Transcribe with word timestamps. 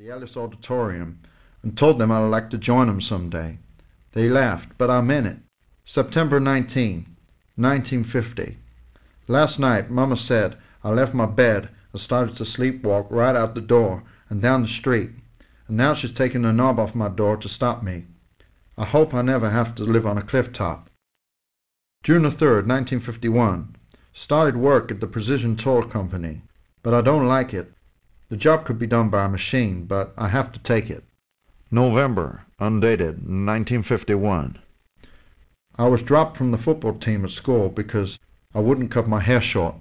the 0.00 0.08
Ellis 0.08 0.34
Auditorium 0.34 1.20
and 1.62 1.76
told 1.76 1.98
them 1.98 2.10
I'd 2.10 2.24
like 2.24 2.48
to 2.50 2.56
join 2.56 2.86
them 2.86 3.02
someday. 3.02 3.58
They 4.12 4.30
laughed, 4.30 4.70
but 4.78 4.88
I 4.88 5.02
meant 5.02 5.26
it. 5.26 5.36
September 5.84 6.40
19, 6.40 7.04
1950. 7.56 8.56
Last 9.28 9.58
night, 9.58 9.90
Mama 9.90 10.16
said 10.16 10.56
I 10.82 10.88
left 10.88 11.12
my 11.12 11.26
bed 11.26 11.68
and 11.92 12.00
started 12.00 12.34
to 12.36 12.44
sleepwalk 12.44 13.08
right 13.10 13.36
out 13.36 13.54
the 13.54 13.60
door 13.60 14.02
and 14.30 14.40
down 14.40 14.62
the 14.62 14.68
street, 14.68 15.10
and 15.68 15.76
now 15.76 15.92
she's 15.92 16.12
taking 16.12 16.42
the 16.42 16.52
knob 16.54 16.78
off 16.78 16.94
my 16.94 17.10
door 17.10 17.36
to 17.36 17.48
stop 17.50 17.82
me. 17.82 18.06
I 18.78 18.86
hope 18.86 19.12
I 19.12 19.20
never 19.20 19.50
have 19.50 19.74
to 19.74 19.82
live 19.82 20.06
on 20.06 20.16
a 20.16 20.22
cliff 20.22 20.50
top. 20.50 20.88
June 22.02 22.22
the 22.22 22.30
3rd, 22.30 22.64
1951. 22.66 23.76
Started 24.14 24.56
work 24.56 24.90
at 24.90 25.00
the 25.00 25.06
Precision 25.06 25.56
Tool 25.56 25.82
Company, 25.82 26.40
but 26.82 26.94
I 26.94 27.02
don't 27.02 27.28
like 27.28 27.52
it. 27.52 27.74
The 28.30 28.36
job 28.36 28.64
could 28.64 28.78
be 28.78 28.86
done 28.86 29.10
by 29.10 29.24
a 29.24 29.28
machine, 29.28 29.86
but 29.86 30.14
I 30.16 30.28
have 30.28 30.52
to 30.52 30.60
take 30.60 30.88
it. 30.88 31.02
November, 31.68 32.46
undated, 32.60 33.16
1951. 33.26 34.56
I 35.76 35.88
was 35.88 36.02
dropped 36.02 36.36
from 36.36 36.52
the 36.52 36.58
football 36.58 36.94
team 36.94 37.24
at 37.24 37.32
school 37.32 37.68
because 37.68 38.20
I 38.54 38.60
wouldn't 38.60 38.92
cut 38.92 39.08
my 39.08 39.18
hair 39.18 39.40
short. 39.40 39.76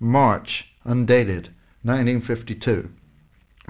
March, 0.00 0.74
undated, 0.84 1.50
1952. 1.82 2.90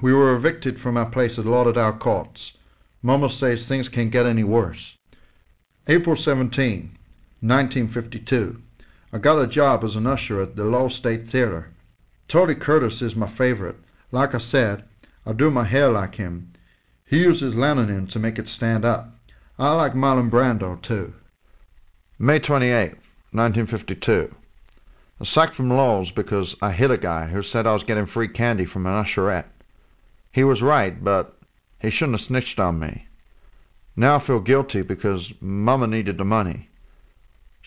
We 0.01 0.13
were 0.13 0.33
evicted 0.33 0.79
from 0.79 0.95
our 0.95 1.09
place 1.09 1.37
at 1.37 1.45
Lauderdale 1.45 1.93
Courts. 1.93 2.53
Mama 3.01 3.29
says 3.29 3.67
things 3.67 3.89
can't 3.89 4.11
get 4.11 4.25
any 4.25 4.45
worse. 4.45 4.95
April 5.87 6.15
17, 6.15 6.97
1952. 7.41 8.61
I 9.11 9.17
got 9.17 9.39
a 9.39 9.47
job 9.47 9.83
as 9.83 9.97
an 9.97 10.07
usher 10.07 10.41
at 10.41 10.55
the 10.55 10.63
Loew's 10.63 10.95
State 10.95 11.27
Theater. 11.27 11.73
Tony 12.27 12.55
Curtis 12.55 13.01
is 13.01 13.15
my 13.15 13.27
favorite. 13.27 13.77
Like 14.11 14.35
I 14.35 14.39
said, 14.39 14.83
I 15.25 15.31
do 15.31 15.49
my 15.49 15.63
hair 15.63 15.89
like 15.89 16.15
him. 16.15 16.51
He 17.05 17.19
uses 17.19 17.55
lanolin 17.55 18.09
to 18.09 18.19
make 18.19 18.37
it 18.37 18.49
stand 18.49 18.83
up. 18.83 19.15
I 19.57 19.71
like 19.73 19.93
Marlon 19.93 20.29
Brando, 20.29 20.81
too. 20.81 21.13
May 22.19 22.39
28, 22.39 22.91
1952. 23.31 24.35
I 25.19 25.23
sacked 25.23 25.55
from 25.55 25.69
Loew's 25.69 26.11
because 26.11 26.55
I 26.61 26.71
hit 26.71 26.91
a 26.91 26.97
guy 26.97 27.27
who 27.27 27.41
said 27.41 27.65
I 27.65 27.73
was 27.73 27.83
getting 27.83 28.05
free 28.05 28.27
candy 28.27 28.65
from 28.65 28.85
an 28.85 28.93
usherette. 28.93 29.45
He 30.31 30.43
was 30.43 30.61
right, 30.61 31.01
but 31.01 31.37
he 31.79 31.89
shouldn't 31.89 32.19
have 32.19 32.27
snitched 32.27 32.59
on 32.59 32.77
me. 32.77 33.07
Now 33.95 34.17
I 34.17 34.19
feel 34.19 34.39
guilty 34.39 34.81
because 34.81 35.33
Mama 35.39 35.87
needed 35.87 36.17
the 36.17 36.25
money. 36.25 36.69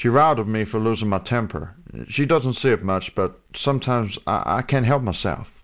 She 0.01 0.09
riled 0.09 0.49
me 0.49 0.65
for 0.65 0.81
losing 0.81 1.11
my 1.11 1.19
temper. 1.19 1.75
She 2.09 2.25
doesn't 2.25 2.55
see 2.55 2.71
it 2.71 2.83
much, 2.83 3.15
but 3.15 3.39
sometimes 3.55 4.19
I, 4.27 4.43
I 4.47 4.63
can't 4.63 4.87
help 4.87 5.03
myself. 5.03 5.63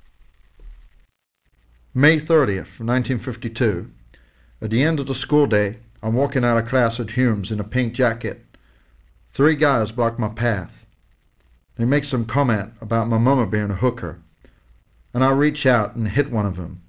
May 1.94 2.20
30th, 2.20 2.78
1952. 2.78 3.90
At 4.60 4.68
the 4.68 4.82
end 4.82 5.00
of 5.00 5.06
the 5.06 5.14
school 5.14 5.46
day, 5.46 5.78
I'm 6.02 6.12
walking 6.12 6.44
out 6.44 6.58
of 6.58 6.68
class 6.68 7.00
at 7.00 7.12
Humes 7.12 7.50
in 7.50 7.60
a 7.60 7.64
pink 7.64 7.94
jacket. 7.94 8.44
Three 9.30 9.56
guys 9.56 9.90
block 9.90 10.18
my 10.18 10.28
path. 10.28 10.84
They 11.76 11.86
make 11.86 12.04
some 12.04 12.26
comment 12.26 12.74
about 12.82 13.08
my 13.08 13.16
mama 13.16 13.46
being 13.46 13.70
a 13.70 13.76
hooker, 13.76 14.20
and 15.14 15.24
I 15.24 15.30
reach 15.30 15.64
out 15.64 15.96
and 15.96 16.08
hit 16.08 16.30
one 16.30 16.44
of 16.44 16.56
them. 16.56 16.82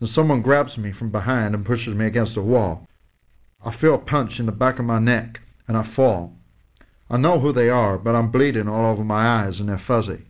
Then 0.00 0.08
someone 0.08 0.42
grabs 0.42 0.76
me 0.76 0.90
from 0.90 1.10
behind 1.10 1.54
and 1.54 1.64
pushes 1.64 1.94
me 1.94 2.06
against 2.06 2.34
the 2.34 2.42
wall. 2.42 2.88
I 3.64 3.70
feel 3.70 3.94
a 3.94 3.98
punch 3.98 4.40
in 4.40 4.46
the 4.46 4.50
back 4.50 4.80
of 4.80 4.84
my 4.84 4.98
neck, 4.98 5.40
and 5.68 5.76
I 5.76 5.84
fall. 5.84 6.36
I 7.10 7.16
know 7.18 7.38
who 7.38 7.52
they 7.52 7.68
are, 7.68 7.98
but 7.98 8.14
I'm 8.14 8.30
bleeding 8.30 8.68
all 8.68 8.86
over 8.86 9.04
my 9.04 9.26
eyes 9.26 9.60
and 9.60 9.68
they're 9.68 9.78
fuzzy. 9.78 10.22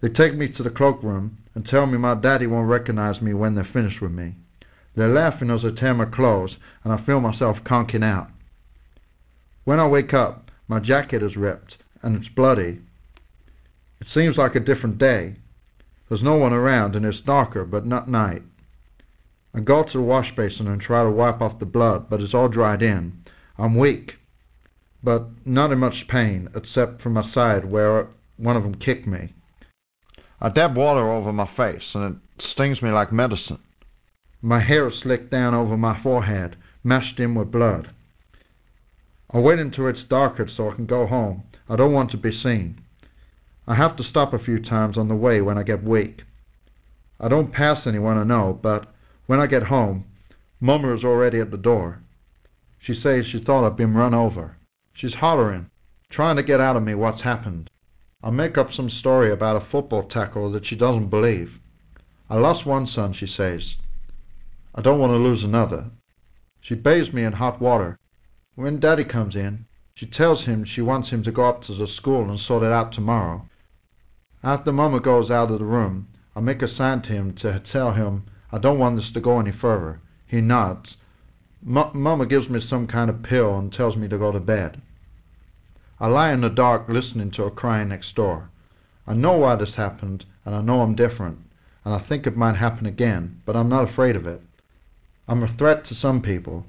They 0.00 0.08
take 0.08 0.34
me 0.34 0.48
to 0.48 0.62
the 0.62 0.70
cloakroom 0.70 1.38
and 1.54 1.64
tell 1.64 1.86
me 1.86 1.98
my 1.98 2.14
daddy 2.14 2.46
won't 2.46 2.68
recognize 2.68 3.22
me 3.22 3.34
when 3.34 3.54
they're 3.54 3.64
finished 3.64 4.00
with 4.00 4.12
me. 4.12 4.34
They're 4.94 5.08
laughing 5.08 5.50
as 5.50 5.64
I 5.64 5.70
tear 5.70 5.94
my 5.94 6.04
clothes, 6.04 6.58
and 6.82 6.92
I 6.92 6.96
feel 6.96 7.20
myself 7.20 7.64
conking 7.64 8.04
out. 8.04 8.30
When 9.64 9.80
I 9.80 9.88
wake 9.88 10.14
up, 10.14 10.50
my 10.68 10.78
jacket 10.78 11.22
is 11.22 11.36
ripped, 11.36 11.78
and 12.02 12.16
it's 12.16 12.28
bloody. 12.28 12.80
It 14.00 14.06
seems 14.06 14.38
like 14.38 14.54
a 14.54 14.60
different 14.60 14.98
day. 14.98 15.36
There's 16.08 16.22
no 16.22 16.36
one 16.36 16.52
around, 16.52 16.94
and 16.94 17.04
it's 17.04 17.20
darker, 17.20 17.64
but 17.64 17.86
not 17.86 18.08
night. 18.08 18.42
I 19.52 19.60
go 19.60 19.82
to 19.82 19.98
the 19.98 20.02
wash 20.02 20.34
basin 20.34 20.68
and 20.68 20.80
try 20.80 21.02
to 21.02 21.10
wipe 21.10 21.40
off 21.40 21.58
the 21.58 21.66
blood, 21.66 22.08
but 22.08 22.20
it's 22.20 22.34
all 22.34 22.48
dried 22.48 22.82
in. 22.82 23.22
I'm 23.58 23.74
weak 23.74 24.18
but 25.04 25.26
not 25.44 25.70
in 25.70 25.78
much 25.78 26.08
pain, 26.08 26.48
except 26.54 27.00
for 27.00 27.10
my 27.10 27.22
side 27.22 27.66
where 27.66 28.08
one 28.38 28.56
of 28.56 28.62
them 28.62 28.74
kicked 28.74 29.06
me. 29.06 29.34
I 30.40 30.48
dab 30.48 30.76
water 30.76 31.10
over 31.10 31.32
my 31.32 31.46
face, 31.46 31.94
and 31.94 32.20
it 32.36 32.42
stings 32.42 32.82
me 32.82 32.90
like 32.90 33.12
medicine. 33.12 33.58
My 34.40 34.60
hair 34.60 34.86
is 34.86 34.98
slicked 34.98 35.30
down 35.30 35.54
over 35.54 35.76
my 35.76 35.96
forehead, 35.96 36.56
mashed 36.82 37.20
in 37.20 37.34
with 37.34 37.50
blood. 37.52 37.90
I 39.30 39.38
wait 39.38 39.58
until 39.58 39.88
it's 39.88 40.04
darker 40.04 40.46
so 40.46 40.70
I 40.70 40.74
can 40.74 40.86
go 40.86 41.06
home. 41.06 41.44
I 41.68 41.76
don't 41.76 41.92
want 41.92 42.10
to 42.10 42.16
be 42.16 42.32
seen. 42.32 42.80
I 43.66 43.74
have 43.74 43.96
to 43.96 44.04
stop 44.04 44.32
a 44.32 44.38
few 44.38 44.58
times 44.58 44.96
on 44.96 45.08
the 45.08 45.16
way 45.16 45.40
when 45.40 45.58
I 45.58 45.62
get 45.62 45.82
weak. 45.82 46.24
I 47.20 47.28
don't 47.28 47.52
pass 47.52 47.86
anyone 47.86 48.18
I 48.18 48.24
know, 48.24 48.58
but 48.60 48.88
when 49.26 49.40
I 49.40 49.46
get 49.46 49.64
home, 49.64 50.04
Mama 50.60 50.92
is 50.94 51.04
already 51.04 51.40
at 51.40 51.50
the 51.50 51.56
door. 51.56 52.00
She 52.78 52.94
says 52.94 53.26
she 53.26 53.38
thought 53.38 53.64
I'd 53.64 53.76
been 53.76 53.94
run 53.94 54.14
over. 54.14 54.56
She's 54.94 55.14
hollering, 55.14 55.70
trying 56.08 56.36
to 56.36 56.42
get 56.42 56.60
out 56.60 56.76
of 56.76 56.84
me 56.84 56.94
what's 56.94 57.22
happened. 57.22 57.68
I 58.22 58.30
make 58.30 58.56
up 58.56 58.72
some 58.72 58.88
story 58.88 59.30
about 59.30 59.56
a 59.56 59.60
football 59.60 60.04
tackle 60.04 60.50
that 60.52 60.64
she 60.64 60.76
doesn't 60.76 61.08
believe. 61.08 61.60
I 62.30 62.38
lost 62.38 62.64
one 62.64 62.86
son, 62.86 63.12
she 63.12 63.26
says. 63.26 63.76
I 64.74 64.80
don't 64.80 65.00
want 65.00 65.12
to 65.12 65.18
lose 65.18 65.44
another. 65.44 65.90
She 66.60 66.76
bathes 66.76 67.12
me 67.12 67.24
in 67.24 67.34
hot 67.34 67.60
water. 67.60 67.98
When 68.54 68.78
Daddy 68.78 69.04
comes 69.04 69.34
in, 69.34 69.66
she 69.94 70.06
tells 70.06 70.44
him 70.44 70.64
she 70.64 70.80
wants 70.80 71.10
him 71.10 71.22
to 71.24 71.32
go 71.32 71.44
up 71.44 71.60
to 71.62 71.72
the 71.72 71.88
school 71.88 72.30
and 72.30 72.38
sort 72.38 72.62
it 72.62 72.72
out 72.72 72.92
tomorrow. 72.92 73.48
After 74.42 74.72
Mama 74.72 75.00
goes 75.00 75.30
out 75.30 75.50
of 75.50 75.58
the 75.58 75.64
room, 75.64 76.08
I 76.36 76.40
make 76.40 76.62
a 76.62 76.68
sign 76.68 77.02
to 77.02 77.12
him 77.12 77.34
to 77.34 77.58
tell 77.60 77.92
him 77.92 78.24
I 78.52 78.58
don't 78.58 78.78
want 78.78 78.96
this 78.96 79.10
to 79.10 79.20
go 79.20 79.40
any 79.40 79.50
further. 79.50 80.00
He 80.26 80.40
nods. 80.40 80.98
M 81.66 81.90
Mama 81.94 82.26
gives 82.26 82.48
me 82.48 82.60
some 82.60 82.86
kind 82.86 83.10
of 83.10 83.22
pill 83.22 83.58
and 83.58 83.72
tells 83.72 83.96
me 83.96 84.06
to 84.08 84.18
go 84.18 84.32
to 84.32 84.40
bed. 84.40 84.82
I 86.00 86.08
lie 86.08 86.32
in 86.32 86.40
the 86.40 86.50
dark 86.50 86.88
listening 86.88 87.30
to 87.32 87.44
a 87.44 87.50
crying 87.50 87.88
next 87.88 88.14
door. 88.16 88.50
I 89.06 89.14
know 89.14 89.36
why 89.36 89.54
this 89.56 89.76
happened, 89.76 90.24
and 90.44 90.54
I 90.54 90.60
know 90.60 90.80
I'm 90.80 90.94
different, 90.94 91.38
and 91.84 91.94
I 91.94 91.98
think 91.98 92.26
it 92.26 92.36
might 92.36 92.56
happen 92.56 92.86
again, 92.86 93.40
but 93.44 93.54
I'm 93.54 93.68
not 93.68 93.84
afraid 93.84 94.16
of 94.16 94.26
it. 94.26 94.40
I'm 95.28 95.42
a 95.42 95.48
threat 95.48 95.84
to 95.84 95.94
some 95.94 96.20
people. 96.20 96.66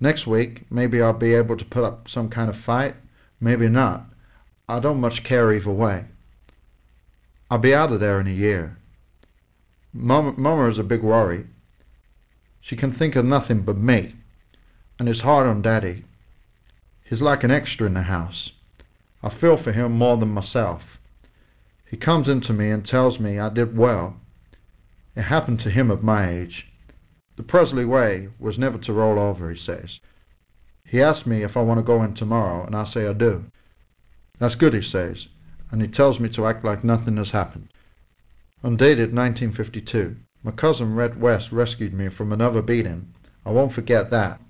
Next 0.00 0.26
week, 0.26 0.62
maybe 0.70 1.02
I'll 1.02 1.12
be 1.12 1.34
able 1.34 1.56
to 1.56 1.64
put 1.64 1.84
up 1.84 2.08
some 2.08 2.28
kind 2.28 2.48
of 2.48 2.56
fight, 2.56 2.96
maybe 3.40 3.68
not. 3.68 4.06
I 4.68 4.80
don't 4.80 5.00
much 5.00 5.24
care 5.24 5.52
either 5.52 5.70
way. 5.70 6.06
I'll 7.50 7.58
be 7.58 7.74
out 7.74 7.92
of 7.92 8.00
there 8.00 8.18
in 8.18 8.26
a 8.26 8.30
year. 8.30 8.78
Mama, 9.92 10.32
Mama 10.36 10.68
is 10.68 10.78
a 10.78 10.84
big 10.84 11.02
worry. 11.02 11.46
She 12.60 12.76
can 12.76 12.90
think 12.90 13.14
of 13.14 13.24
nothing 13.24 13.60
but 13.60 13.76
me, 13.76 14.14
and 14.98 15.08
it's 15.08 15.20
hard 15.20 15.46
on 15.46 15.62
Daddy. 15.62 16.04
He's 17.14 17.22
like 17.22 17.44
an 17.44 17.52
extra 17.52 17.86
in 17.86 17.94
the 17.94 18.02
house. 18.02 18.50
I 19.22 19.28
feel 19.28 19.56
for 19.56 19.70
him 19.70 19.92
more 19.92 20.16
than 20.16 20.30
myself. 20.34 21.00
He 21.86 21.96
comes 21.96 22.28
into 22.28 22.52
me 22.52 22.72
and 22.72 22.84
tells 22.84 23.20
me 23.20 23.38
I 23.38 23.50
did 23.50 23.76
well. 23.76 24.16
It 25.14 25.22
happened 25.22 25.60
to 25.60 25.70
him 25.70 25.92
of 25.92 26.02
my 26.02 26.28
age. 26.28 26.72
The 27.36 27.44
Presley 27.44 27.84
way 27.84 28.30
was 28.40 28.58
never 28.58 28.78
to 28.78 28.92
roll 28.92 29.20
over, 29.20 29.48
he 29.48 29.56
says. 29.56 30.00
He 30.84 31.00
asks 31.00 31.24
me 31.24 31.44
if 31.44 31.56
I 31.56 31.62
want 31.62 31.78
to 31.78 31.84
go 31.84 32.02
in 32.02 32.14
tomorrow, 32.14 32.66
and 32.66 32.74
I 32.74 32.82
say 32.82 33.06
I 33.06 33.12
do. 33.12 33.44
That's 34.40 34.56
good, 34.56 34.74
he 34.74 34.82
says, 34.82 35.28
and 35.70 35.80
he 35.80 35.86
tells 35.86 36.18
me 36.18 36.28
to 36.30 36.46
act 36.46 36.64
like 36.64 36.82
nothing 36.82 37.16
has 37.18 37.30
happened. 37.30 37.68
Undated 38.64 39.14
1952. 39.14 40.16
My 40.42 40.50
cousin 40.50 40.96
Red 40.96 41.20
West 41.20 41.52
rescued 41.52 41.94
me 41.94 42.08
from 42.08 42.32
another 42.32 42.60
beating. 42.60 43.14
I 43.46 43.52
won't 43.52 43.72
forget 43.72 44.10
that. 44.10 44.40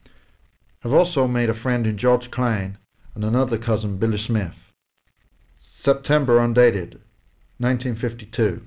I've 0.84 0.92
also 0.92 1.26
made 1.26 1.48
a 1.48 1.54
friend 1.54 1.86
in 1.86 1.96
George 1.96 2.30
Klein 2.30 2.76
and 3.14 3.24
another 3.24 3.56
cousin, 3.56 3.96
Billy 3.96 4.18
Smith. 4.18 4.70
September 5.56 6.38
undated, 6.38 7.00
1952. 7.56 8.60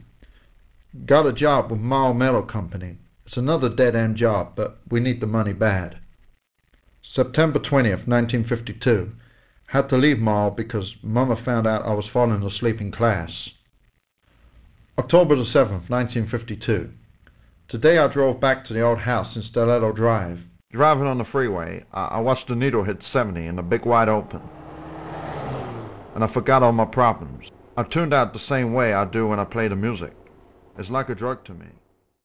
Got 1.06 1.28
a 1.28 1.32
job 1.32 1.70
with 1.70 1.80
Marl 1.80 2.16
Metal 2.16 2.42
Company. 2.42 2.98
It's 3.28 3.38
another 3.38 3.70
dead-end 3.70 4.16
job, 4.16 4.54
but 4.56 4.80
we 4.90 5.00
need 5.00 5.22
the 5.22 5.28
money 5.28 5.54
bad. 5.54 6.00
September 7.04 7.60
20th, 7.60 8.08
1952. 8.08 9.14
Had 9.68 9.88
to 9.90 9.98
leave 9.98 10.18
Marl 10.18 10.50
because 10.50 10.98
Mama 11.04 11.36
found 11.36 11.68
out 11.68 11.86
I 11.86 11.94
was 11.94 12.08
falling 12.08 12.42
asleep 12.42 12.82
in 12.82 12.90
class. 12.90 13.52
October 14.98 15.36
the 15.36 15.44
7th, 15.44 15.92
1952. 15.92 16.94
Today 17.68 18.00
I 18.00 18.08
drove 18.08 18.40
back 18.40 18.64
to 18.64 18.74
the 18.74 18.82
old 18.82 19.02
house 19.02 19.36
in 19.36 19.44
Stiletto 19.44 19.92
Drive. 19.92 20.48
Driving 20.70 21.08
on 21.08 21.18
the 21.18 21.24
freeway, 21.24 21.86
I, 21.94 22.20
watched 22.20 22.50
the 22.50 22.56
needle 22.56 22.84
hit 22.84 23.02
70 23.02 23.48
in 23.48 23.56
the 23.56 23.64
big 23.64 23.86
wide 23.86 24.10
open 24.10 24.42
and 26.14 26.24
I 26.24 26.28
forgot 26.28 26.64
all 26.64 26.74
my 26.74 26.84
problems. 26.84 27.52
I 27.78 27.84
tuned 27.84 28.14
out 28.14 28.34
the 28.34 28.40
same 28.40 28.74
way 28.74 28.92
I 28.92 29.06
do 29.06 29.28
when 29.28 29.40
I 29.40 29.46
play 29.46 29.68
the 29.68 29.76
music. 29.76 30.14
It's 30.78 30.90
like 30.90 31.10
a 31.10 31.16
drug 31.16 31.44
to 31.46 31.54
me. 31.54 31.68